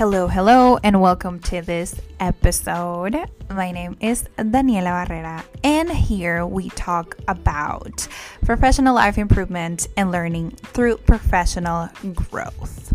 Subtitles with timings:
[0.00, 3.18] Hello, hello, and welcome to this episode.
[3.50, 8.08] My name is Daniela Barrera, and here we talk about
[8.42, 12.94] professional life improvement and learning through professional growth.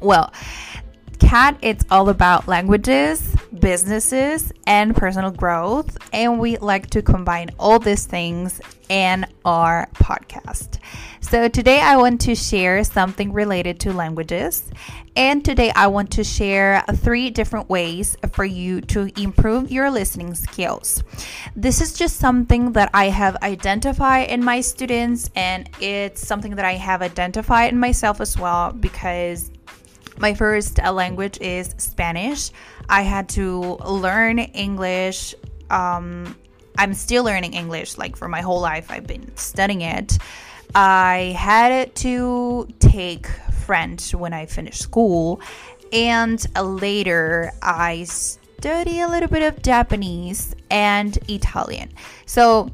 [0.00, 0.32] Well,
[1.18, 5.98] CAD, it's all about languages, businesses, and personal growth.
[6.14, 10.78] And we like to combine all these things in our podcast.
[11.20, 14.70] So today I want to share something related to languages.
[15.16, 20.34] And today I want to share three different ways for you to improve your listening
[20.34, 21.02] skills.
[21.56, 26.64] This is just something that I have identified in my students, and it's something that
[26.64, 29.50] I have identified in myself as well because
[30.18, 32.50] my first uh, language is Spanish.
[32.88, 35.34] I had to learn English.
[35.70, 36.36] Um,
[36.78, 40.18] I'm still learning English, like for my whole life, I've been studying it.
[40.74, 43.26] I had to take
[43.64, 45.40] French when I finished school,
[45.92, 51.90] and later I study a little bit of Japanese and Italian.
[52.26, 52.70] So,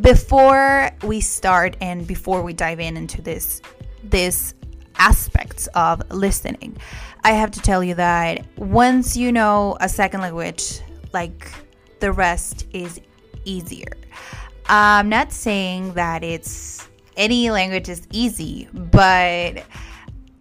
[0.00, 3.60] before we start and before we dive in into this
[4.04, 4.54] this
[4.96, 6.76] aspects of listening.
[7.24, 10.80] I have to tell you that once you know a second language,
[11.12, 11.50] like
[12.02, 13.00] the rest is
[13.44, 13.96] easier.
[14.66, 19.64] I'm not saying that it's any language is easy, but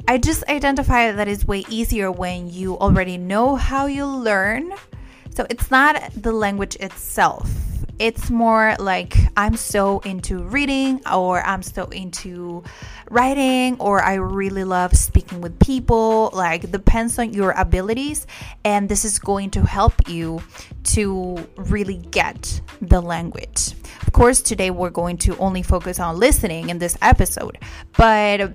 [0.07, 4.73] I just identify that it's way easier when you already know how you learn.
[5.35, 7.47] So it's not the language itself
[8.01, 12.63] it's more like I'm so into reading or I'm so into
[13.11, 16.31] writing or I really love speaking with people.
[16.33, 18.25] Like, depends on your abilities,
[18.65, 20.41] and this is going to help you
[20.95, 23.73] to really get the language.
[24.01, 27.59] Of course, today we're going to only focus on listening in this episode,
[27.97, 28.51] but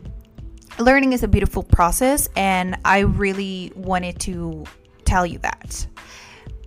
[0.80, 4.64] learning is a beautiful process, and I really wanted to
[5.04, 5.86] tell you that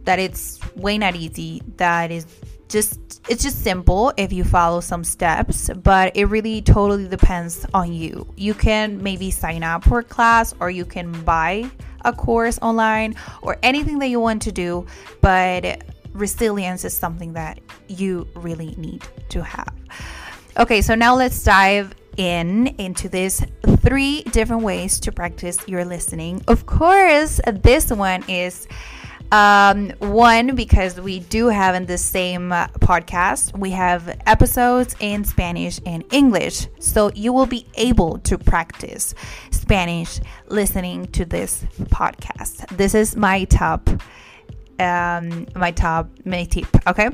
[0.05, 2.25] that it's way not easy that is
[2.69, 7.91] just it's just simple if you follow some steps but it really totally depends on
[7.91, 8.31] you.
[8.37, 11.69] You can maybe sign up for a class or you can buy
[12.05, 14.85] a course online or anything that you want to do
[15.21, 19.73] but resilience is something that you really need to have.
[20.57, 23.43] Okay so now let's dive in into this
[23.77, 26.41] three different ways to practice your listening.
[26.47, 28.67] Of course this one is
[29.31, 35.23] um, one, because we do have in the same uh, podcast, we have episodes in
[35.23, 36.67] Spanish and English.
[36.79, 39.13] So you will be able to practice
[39.51, 42.67] Spanish listening to this podcast.
[42.75, 43.89] This is my top,
[44.79, 46.67] um, my top, my tip.
[46.87, 47.09] Okay.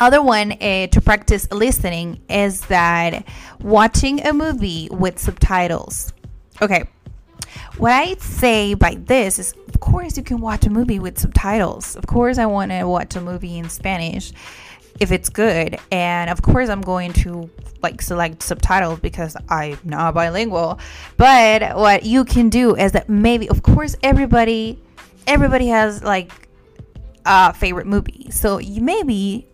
[0.00, 3.26] Other one uh, to practice listening is that
[3.60, 6.12] watching a movie with subtitles.
[6.60, 6.84] Okay.
[7.76, 11.96] What I say by this is of course you can watch a movie with subtitles.
[11.96, 14.32] Of course I want to watch a movie in Spanish
[15.00, 15.78] if it's good.
[15.90, 17.50] And of course I'm going to
[17.82, 20.78] like select subtitles because I'm not bilingual.
[21.16, 24.78] But what you can do is that maybe of course everybody
[25.26, 26.48] everybody has like
[27.26, 28.30] a favorite movie.
[28.30, 29.48] So you maybe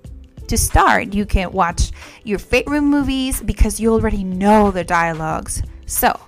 [0.47, 1.91] to start you can watch
[2.25, 5.63] your favorite movies because you already know the dialogues.
[5.87, 6.21] So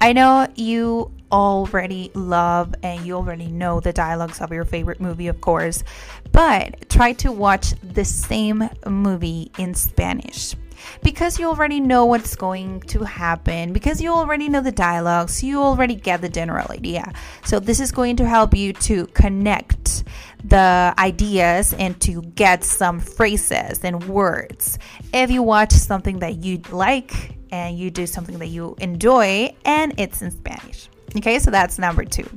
[0.00, 5.28] I know you already love and you already know the dialogues of your favorite movie,
[5.28, 5.84] of course,
[6.32, 10.54] but try to watch the same movie in Spanish.
[11.02, 15.60] because you already know what's going to happen, because you already know the dialogues, you
[15.60, 17.12] already get the general idea.
[17.44, 20.04] So, this is going to help you to connect
[20.44, 24.78] the ideas and to get some phrases and words.
[25.12, 29.94] If you watch something that you like and you do something that you enjoy and
[29.98, 30.88] it's in Spanish.
[31.16, 32.28] Okay, so that's number two.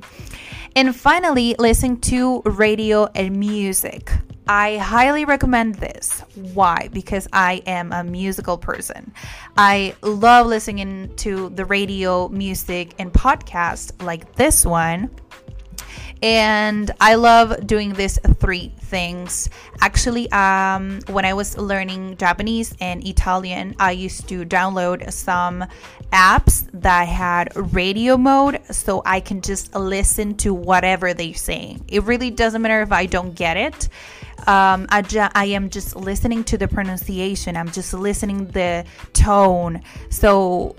[0.76, 4.12] And finally, listen to radio and music.
[4.48, 6.24] I highly recommend this.
[6.36, 6.90] Why?
[6.92, 9.14] Because I am a musical person.
[9.58, 15.10] I love listening to the radio, music, and podcast like this one
[16.22, 19.50] and I love doing these three things.
[19.82, 25.66] Actually, um, when I was learning Japanese and Italian, I used to download some
[26.14, 31.86] apps that had radio mode so I can just listen to whatever they're saying.
[31.88, 33.90] It really doesn't matter if I don't get it.
[34.48, 37.56] Um, I, ju- I am just listening to the pronunciation.
[37.56, 39.82] I'm just listening the tone.
[40.10, 40.76] So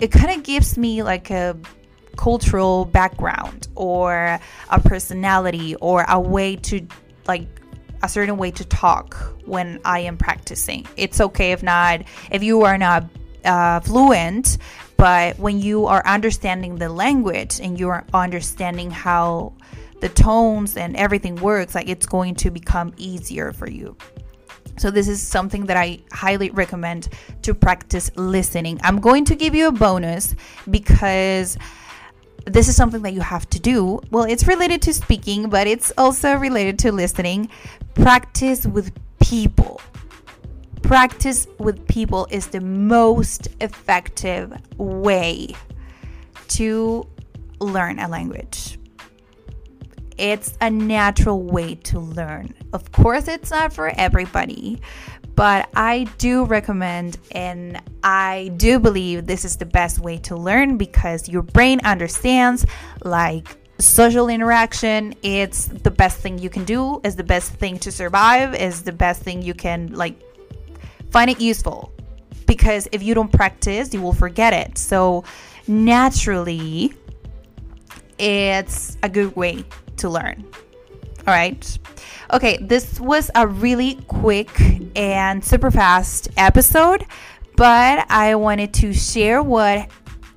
[0.00, 1.56] it kind of gives me like a
[2.16, 4.38] cultural background or
[4.70, 6.86] a personality or a way to
[7.26, 7.48] like
[8.02, 9.16] a certain way to talk
[9.46, 10.86] when I am practicing.
[10.96, 13.04] It's okay if not if you are not
[13.44, 14.58] uh, fluent,
[14.96, 19.52] but when you are understanding the language and you are understanding how
[20.00, 23.96] the tones and everything works, like it's going to become easier for you.
[24.76, 27.08] So, this is something that I highly recommend
[27.42, 28.80] to practice listening.
[28.82, 30.34] I'm going to give you a bonus
[30.68, 31.56] because
[32.46, 34.00] this is something that you have to do.
[34.10, 37.48] Well, it's related to speaking, but it's also related to listening.
[37.94, 39.80] Practice with people.
[40.82, 45.54] Practice with people is the most effective way
[46.48, 47.06] to
[47.60, 48.78] learn a language.
[50.16, 52.54] It's a natural way to learn.
[52.72, 54.80] Of course, it's not for everybody,
[55.34, 60.76] but I do recommend and I do believe this is the best way to learn
[60.76, 62.64] because your brain understands
[63.04, 65.14] like social interaction.
[65.22, 68.92] It's the best thing you can do is the best thing to survive is the
[68.92, 70.14] best thing you can like
[71.10, 71.92] find it useful.
[72.46, 74.78] Because if you don't practice you will forget it.
[74.78, 75.24] So
[75.66, 76.94] naturally
[78.16, 79.64] it's a good way
[79.98, 80.44] to learn.
[81.26, 81.78] All right?
[82.32, 84.50] Okay, this was a really quick
[84.96, 87.06] and super fast episode,
[87.56, 89.88] but I wanted to share what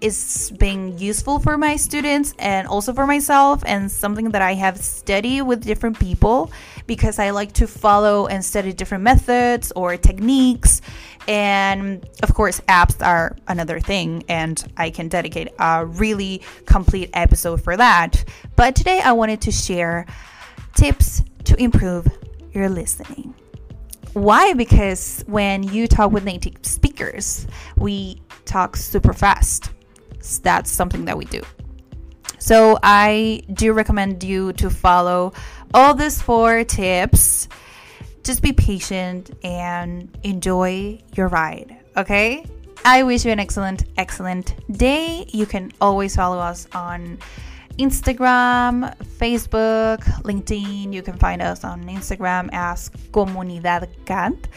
[0.01, 4.77] is being useful for my students and also for myself and something that I have
[4.77, 6.51] studied with different people
[6.85, 10.81] because I like to follow and study different methods or techniques
[11.27, 17.61] and of course apps are another thing and I can dedicate a really complete episode
[17.63, 18.23] for that
[18.55, 20.05] but today I wanted to share
[20.75, 22.07] tips to improve
[22.53, 23.33] your listening.
[24.13, 24.53] Why?
[24.53, 27.47] Because when you talk with native speakers,
[27.77, 29.71] we talk super fast.
[30.39, 31.41] That's something that we do.
[32.39, 35.33] So I do recommend you to follow
[35.74, 37.47] all these four tips.
[38.24, 42.45] Just be patient and enjoy your ride, okay?
[42.85, 45.25] I wish you an excellent, excellent day.
[45.29, 47.19] You can always follow us on
[47.77, 50.94] Instagram, Facebook, LinkedIn.
[50.94, 54.47] You can find us on Instagram as Comunidad CAD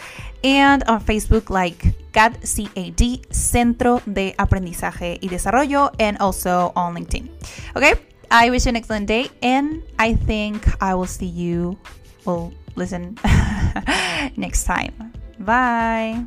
[0.44, 7.28] and on Facebook like CAD CAD Centro de Aprendizaje y Desarrollo and also on LinkedIn.
[7.76, 7.94] Okay,
[8.31, 11.78] I wish you an excellent day and I think I will see you.
[12.25, 13.19] Well, listen
[14.37, 15.12] next time.
[15.38, 16.26] Bye.